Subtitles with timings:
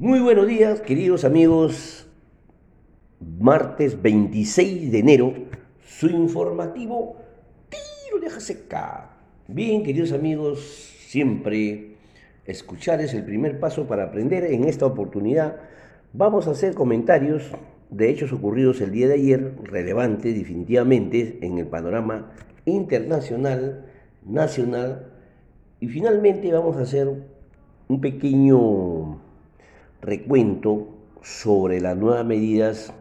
[0.00, 2.08] Muy buenos días, queridos amigos.
[3.38, 5.34] Martes 26 de enero,
[5.82, 7.16] su informativo
[7.68, 9.10] Tiro de Seca.
[9.46, 10.58] Bien, queridos amigos,
[11.06, 11.96] siempre
[12.46, 14.44] escuchar es el primer paso para aprender.
[14.44, 15.56] En esta oportunidad
[16.14, 17.50] vamos a hacer comentarios
[17.90, 22.32] de hechos ocurridos el día de ayer, relevantes definitivamente en el panorama
[22.64, 23.84] internacional,
[24.24, 25.12] nacional,
[25.78, 27.06] y finalmente vamos a hacer
[27.86, 29.28] un pequeño
[30.02, 30.88] recuento
[31.22, 32.92] sobre las nuevas medidas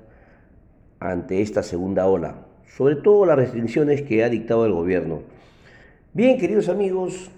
[1.00, 5.22] ante esta segunda ola, sobre todo las restricciones que ha dictado el gobierno.
[6.14, 7.32] Bien, queridos amigos,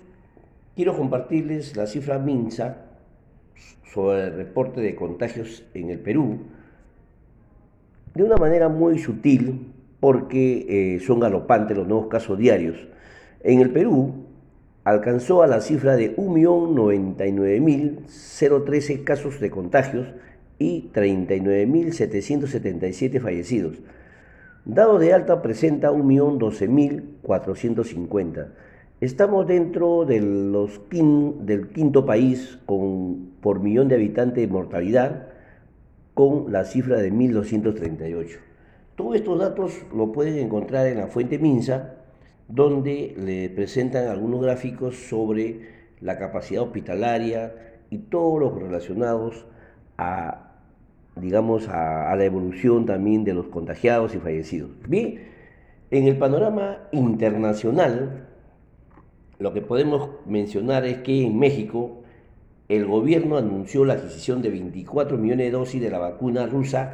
[0.76, 2.78] quiero compartirles la cifra MINSA
[3.94, 6.40] sobre el reporte de contagios en el Perú
[8.16, 12.88] de una manera muy sutil porque eh, son galopantes los nuevos casos diarios.
[13.42, 14.26] En el Perú
[14.84, 20.08] alcanzó a la cifra de 1.099.013 casos de contagios
[20.58, 23.78] y 39.777 fallecidos.
[24.66, 28.48] Dado de alta presenta 1.012.450.
[29.02, 35.30] Estamos dentro de los del quinto país con, por millón de habitantes de mortalidad,
[36.14, 38.38] con la cifra de 1.238.
[38.96, 41.96] Todos estos datos lo pueden encontrar en la fuente MINSA,
[42.52, 45.70] donde le presentan algunos gráficos sobre
[46.02, 47.56] la capacidad hospitalaria
[47.90, 49.46] y todos los relacionados
[49.98, 50.52] a,
[51.16, 54.72] digamos, a, la evolución también de los contagiados y fallecidos.
[54.88, 55.30] Bien,
[55.92, 58.28] en el panorama internacional,
[59.40, 62.04] lo que podemos mencionar es que en México
[62.68, 66.94] el gobierno anunció la adquisición de 24 millones de dosis de la vacuna rusa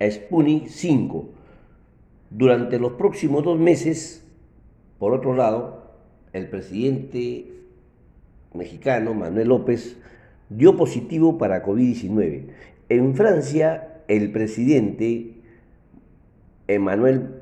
[0.00, 1.28] Sputnik 5.
[2.30, 4.29] Durante los próximos dos meses,
[5.00, 5.80] por otro lado,
[6.34, 7.46] el presidente
[8.52, 9.96] mexicano, Manuel López,
[10.50, 12.48] dio positivo para COVID-19.
[12.90, 15.40] En Francia, el presidente
[16.68, 17.40] Emmanuel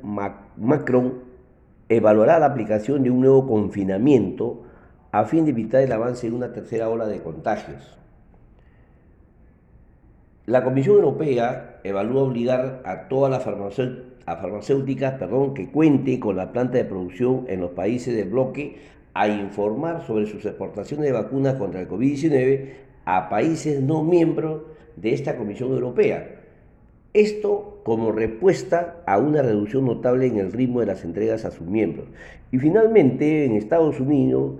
[0.57, 1.15] Macron
[1.89, 4.63] evaluará la aplicación de un nuevo confinamiento
[5.11, 7.99] a fin de evitar el avance de una tercera ola de contagios.
[10.47, 16.37] La Comisión Europea evalúa obligar a todas las farmacéuticas a farmacéuticas perdón, que cuente con
[16.37, 18.77] la planta de producción en los países del bloque
[19.15, 22.69] a informar sobre sus exportaciones de vacunas contra el COVID-19
[23.07, 24.63] a países no miembros
[24.97, 26.37] de esta Comisión Europea.
[27.15, 31.67] Esto como respuesta a una reducción notable en el ritmo de las entregas a sus
[31.67, 32.07] miembros.
[32.53, 34.57] Y finalmente, en Estados Unidos,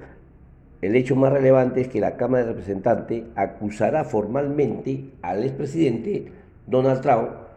[0.81, 6.33] el hecho más relevante es que la Cámara de Representantes acusará formalmente al expresidente
[6.67, 7.48] Donald Trump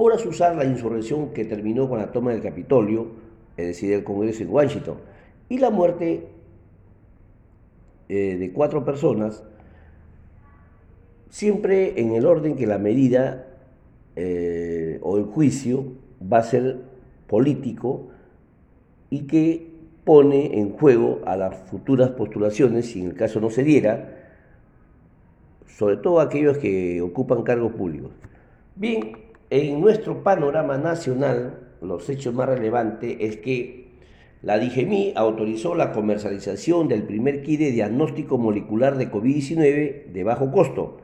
[0.00, 3.08] por asusar la insurrección que terminó con la toma del Capitolio,
[3.58, 4.96] es decir, el Congreso en Washington,
[5.50, 6.26] y la muerte
[8.08, 9.44] eh, de cuatro personas,
[11.28, 13.46] siempre en el orden que la medida
[14.16, 15.84] eh, o el juicio
[16.32, 16.78] va a ser
[17.26, 18.08] político
[19.10, 19.70] y que
[20.04, 24.16] pone en juego a las futuras postulaciones, si en el caso no se diera,
[25.66, 28.12] sobre todo aquellos que ocupan cargos públicos.
[28.76, 33.90] Bien, en nuestro panorama nacional, los hechos más relevantes es que
[34.42, 40.52] la DIGEMI autorizó la comercialización del primer kit de diagnóstico molecular de COVID-19 de bajo
[40.52, 40.98] costo,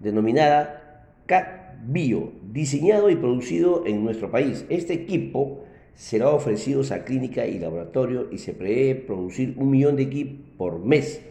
[0.00, 4.64] denominada CAT-Bio, diseñado y producido en nuestro país.
[4.70, 5.64] Este equipo
[5.94, 10.78] será ofrecido a clínica y laboratorio y se prevé producir un millón de kits por
[10.78, 11.22] mes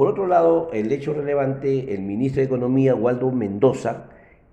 [0.00, 4.06] por otro lado, el hecho relevante, el ministro de Economía, Waldo Mendoza,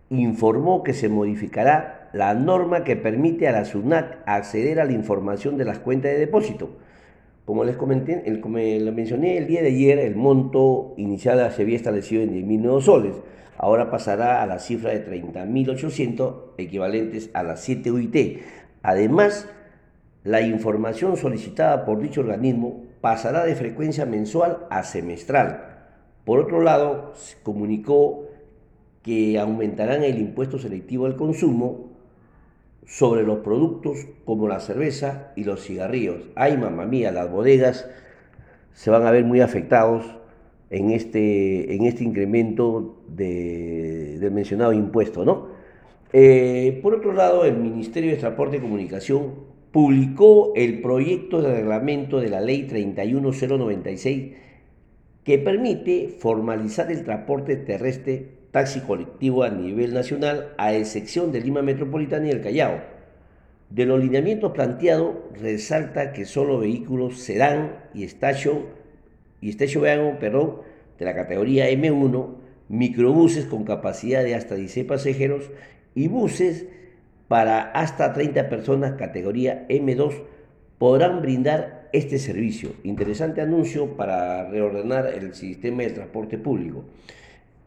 [0.10, 5.56] informó que se modificará la norma que permite a la SUNAT acceder a la información
[5.56, 6.72] de las cuentas de depósito.
[7.46, 11.78] Como les comenté, como lo mencioné el día de ayer, el monto inicial se había
[11.78, 13.16] establecido en 10.000 nuevos soles.
[13.58, 18.42] Ahora pasará a la cifra de 30.800 equivalentes a las 7 UIT.
[18.84, 19.48] Además,
[20.26, 25.78] la información solicitada por dicho organismo pasará de frecuencia mensual a semestral.
[26.26, 28.26] Por otro lado, comunicó
[29.02, 31.92] que aumentarán el impuesto selectivo al consumo
[32.86, 36.18] sobre los productos como la cerveza y los cigarrillos.
[36.36, 37.90] Ay, mamá mía, las bodegas
[38.74, 40.04] se van a ver muy afectados
[40.70, 45.48] en este, en este incremento del mencionado impuesto, ¿no?
[46.12, 52.20] Eh, por otro lado, el Ministerio de Transporte y Comunicación publicó el proyecto de reglamento
[52.20, 54.34] de la Ley 31096
[55.24, 61.62] que permite formalizar el transporte terrestre taxi colectivo a nivel nacional, a excepción de Lima
[61.62, 62.80] Metropolitana y el Callao.
[63.70, 68.68] De los lineamientos planteados, resalta que solo vehículos sedán y station,
[69.42, 69.84] y station
[70.20, 70.62] perdón,
[70.98, 72.36] de la categoría M1,
[72.70, 75.52] microbuses con capacidad de hasta 16 pasajeros
[75.94, 76.68] y buses
[77.28, 80.14] para hasta 30 personas categoría M2
[80.78, 82.72] podrán brindar este servicio.
[82.84, 86.86] Interesante anuncio para reordenar el sistema de transporte público.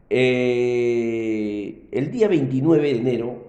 [0.09, 3.47] Eh, el día 29 de enero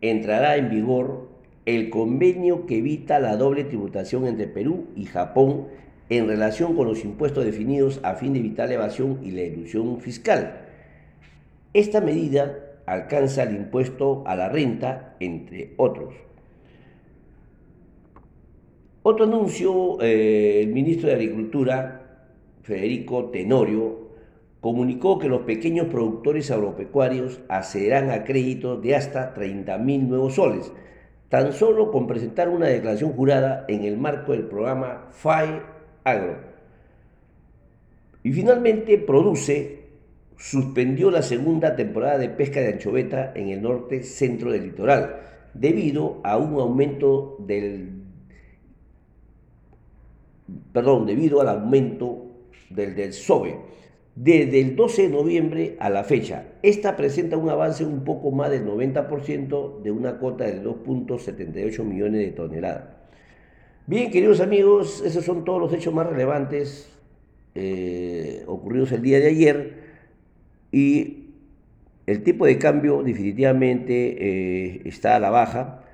[0.00, 1.28] entrará en vigor
[1.64, 5.68] el convenio que evita la doble tributación entre Perú y Japón
[6.10, 10.00] en relación con los impuestos definidos a fin de evitar la evasión y la ilusión
[10.00, 10.66] fiscal.
[11.72, 16.14] Esta medida alcanza el impuesto a la renta, entre otros.
[19.02, 22.28] Otro anuncio, eh, el ministro de Agricultura,
[22.62, 24.02] Federico Tenorio,
[24.60, 30.72] comunicó que los pequeños productores agropecuarios accederán a créditos de hasta 30 mil nuevos soles,
[31.28, 35.62] tan solo con presentar una declaración jurada en el marco del programa FAE
[36.04, 36.36] Agro.
[38.22, 39.81] Y finalmente, Produce
[40.36, 45.16] suspendió la segunda temporada de pesca de anchoveta en el norte centro del litoral,
[45.54, 48.02] debido a un aumento del
[50.72, 52.26] perdón, debido al aumento
[52.70, 53.72] del del SOBE
[54.14, 56.44] desde el 12 de noviembre a la fecha.
[56.62, 62.20] Esta presenta un avance un poco más del 90% de una cuota de 2.78 millones
[62.20, 62.84] de toneladas.
[63.86, 66.88] Bien, queridos amigos, esos son todos los hechos más relevantes
[67.54, 69.81] eh, ocurridos el día de ayer
[70.72, 71.28] y
[72.06, 74.16] el tipo de cambio definitivamente
[74.74, 75.84] eh, está a la baja.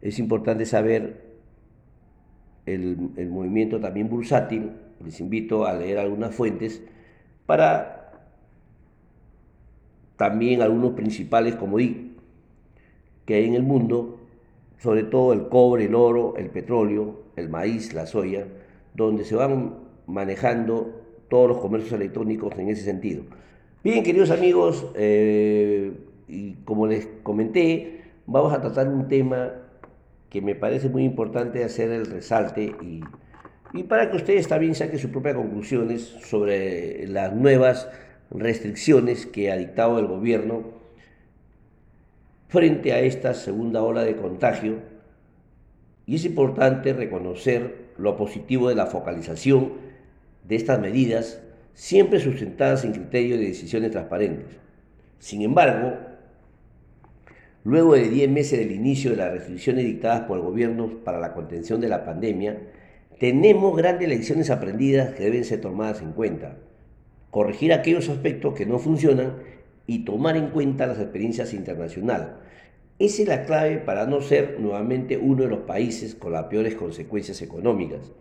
[0.00, 1.26] Es importante saber
[2.64, 4.70] el, el movimiento también bursátil.
[5.04, 6.82] Les invito a leer algunas fuentes
[7.44, 8.12] para
[10.16, 12.10] también algunos principales como di
[13.24, 14.18] que hay en el mundo,
[14.78, 18.46] sobre todo el cobre, el oro, el petróleo, el maíz, la soya,
[18.94, 23.22] donde se van manejando todos los comercios electrónicos en ese sentido.
[23.82, 25.92] Bien, queridos amigos, eh,
[26.64, 29.52] como les comenté, vamos a tratar un tema
[30.28, 33.00] que me parece muy importante hacer el resalte y
[33.72, 37.88] y para que ustedes también saquen sus propias conclusiones sobre las nuevas
[38.30, 40.64] restricciones que ha dictado el gobierno
[42.48, 44.78] frente a esta segunda ola de contagio.
[46.04, 49.72] Y es importante reconocer lo positivo de la focalización
[50.48, 51.40] de estas medidas,
[51.74, 54.46] siempre sustentadas en criterios de decisiones transparentes.
[55.18, 55.98] Sin embargo,
[57.64, 61.32] luego de 10 meses del inicio de las restricciones dictadas por el gobierno para la
[61.32, 62.58] contención de la pandemia,
[63.18, 66.56] tenemos grandes lecciones aprendidas que deben ser tomadas en cuenta.
[67.30, 69.34] Corregir aquellos aspectos que no funcionan
[69.86, 72.28] y tomar en cuenta las experiencias internacionales.
[72.98, 76.74] Esa es la clave para no ser nuevamente uno de los países con las peores
[76.74, 78.12] consecuencias económicas.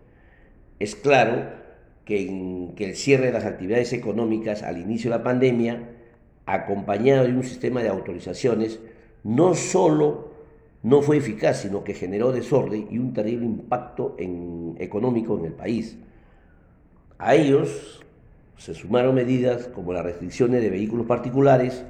[0.79, 1.68] Es claro
[2.09, 5.89] que, que el cierre de las actividades económicas al inicio de la pandemia,
[6.47, 8.79] acompañado de un sistema de autorizaciones,
[9.23, 10.31] no solo
[10.81, 14.15] no fue eficaz, sino que generó desorden y un terrible impacto
[14.79, 15.97] económico en el país.
[17.19, 18.03] A ellos
[18.57, 21.85] se sumaron medidas como las restricciones de vehículos particulares,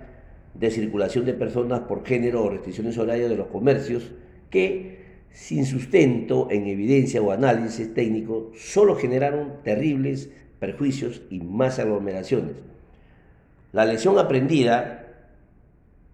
[0.53, 4.11] de circulación de personas por género o restricciones horarias de los comercios,
[4.49, 10.29] que, sin sustento en evidencia o análisis técnico, solo generaron terribles
[10.59, 12.55] perjuicios y más aglomeraciones.
[13.71, 15.07] La lección aprendida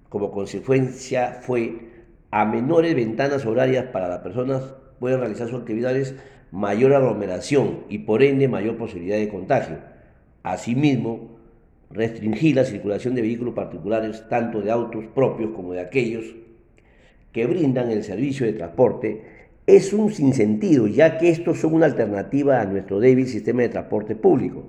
[0.10, 1.90] como consecuencia fue
[2.32, 4.64] a menores ventanas horarias para las personas
[5.00, 6.16] pueden realizar sus actividades,
[6.52, 9.78] mayor aglomeración y por ende mayor posibilidad de contagio.
[10.44, 11.38] Asimismo,
[11.90, 16.26] restringir la circulación de vehículos particulares, tanto de autos propios como de aquellos
[17.36, 19.22] que brindan el servicio de transporte,
[19.68, 24.16] es un sinsentido, ya que estos son una alternativa a nuestro débil sistema de transporte
[24.16, 24.68] público.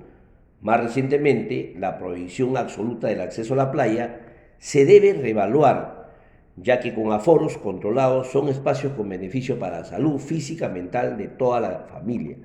[0.63, 4.19] Más recientemente, la prohibición absoluta del acceso a la playa
[4.59, 6.11] se debe reevaluar
[6.57, 11.29] ya que con aforos controlados son espacios con beneficio para la salud física, mental de
[11.29, 12.37] toda la familia.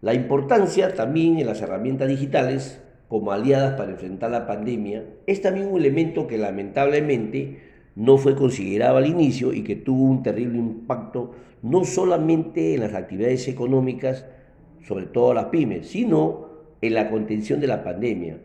[0.00, 5.68] La importancia también en las herramientas digitales como aliadas para enfrentar la pandemia es también
[5.68, 11.32] un elemento que lamentablemente no fue considerado al inicio y que tuvo un terrible impacto
[11.62, 14.26] no solamente en las actividades económicas,
[14.86, 16.46] sobre todo las pymes, sino
[16.82, 18.38] en la contención de la pandemia,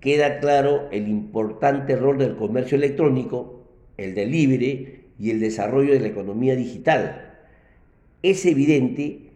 [0.00, 3.62] queda claro el importante rol del comercio electrónico,
[3.96, 7.38] el delivery y el desarrollo de la economía digital.
[8.22, 9.30] Es evidente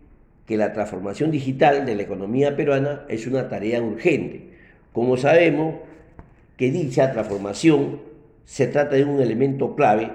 [0.46, 4.50] que la transformación digital de la economía peruana es una tarea urgente.
[4.92, 5.76] Como sabemos
[6.56, 8.09] que dicha transformación
[8.50, 10.10] se trata de un elemento clave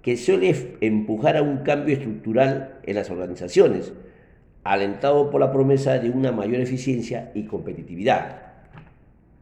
[0.00, 3.92] que suele empujar a un cambio estructural en las organizaciones,
[4.62, 8.42] alentado por la promesa de una mayor eficiencia y competitividad.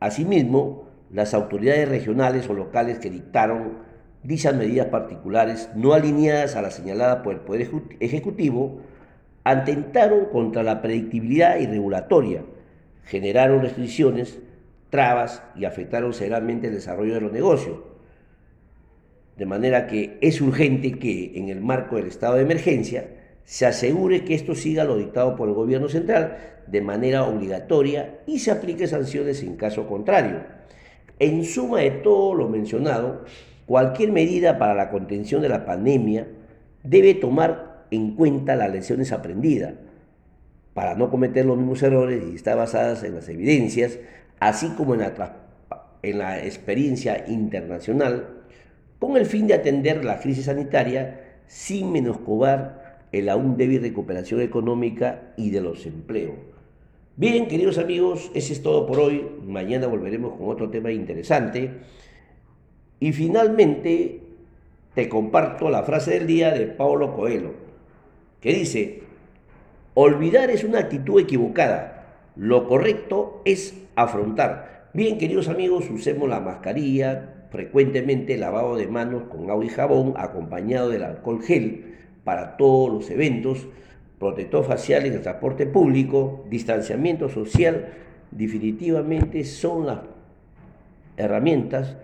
[0.01, 3.81] Asimismo, las autoridades regionales o locales que dictaron
[4.23, 7.69] dichas medidas particulares no alineadas a la señalada por el Poder
[8.01, 8.81] Ejecutivo
[9.45, 12.45] atentaron contra la predictibilidad y regulatoria,
[13.05, 14.39] generaron restricciones,
[14.89, 17.77] trabas y afectaron severamente el desarrollo de los negocios.
[19.39, 23.09] De manera que es urgente que en el marco del estado de emergencia
[23.45, 28.41] se asegure que esto siga lo dictado por el gobierno central de manera obligatoria y
[28.41, 30.41] se aplique sanciones en caso contrario.
[31.21, 33.25] En suma de todo lo mencionado,
[33.65, 36.27] cualquier medida para la contención de la pandemia
[36.83, 39.75] debe tomar en cuenta las lecciones aprendidas
[40.75, 44.01] para no cometer los mismos errores y estar basadas en las evidencias,
[44.41, 45.37] así como en la,
[46.03, 48.39] en la experiencia internacional,
[48.99, 55.33] con el fin de atender la crisis sanitaria sin menoscobar el aún débil recuperación económica
[55.37, 56.35] y de los empleos.
[57.17, 59.27] Bien, queridos amigos, ese es todo por hoy.
[59.45, 61.71] Mañana volveremos con otro tema interesante.
[63.01, 64.21] Y finalmente
[64.95, 67.55] te comparto la frase del día de Paulo Coelho,
[68.41, 69.03] que dice,
[69.95, 74.89] olvidar es una actitud equivocada, lo correcto es afrontar.
[74.93, 80.91] Bien, queridos amigos, usemos la mascarilla, frecuentemente lavado de manos con agua y jabón, acompañado
[80.91, 83.67] del alcohol gel para todos los eventos,
[84.19, 87.89] protector facial en el transporte público, distanciamiento social,
[88.31, 90.01] definitivamente son las
[91.17, 91.97] herramientas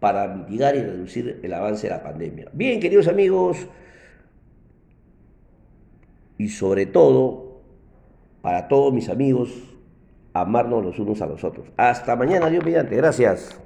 [0.00, 2.48] para mitigar y reducir el avance de la pandemia.
[2.52, 3.68] Bien, queridos amigos,
[6.38, 7.60] y sobre todo,
[8.40, 9.50] para todos mis amigos,
[10.32, 11.66] amarnos los unos a los otros.
[11.76, 12.96] Hasta mañana, Dios mediante.
[12.96, 13.60] Gracias.